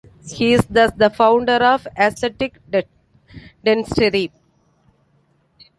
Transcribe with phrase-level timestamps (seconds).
[0.27, 2.57] He is thus the founder of aesthetic
[3.63, 4.31] dentistry.